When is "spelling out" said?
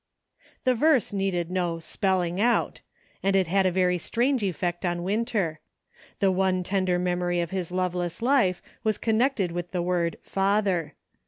1.77-2.81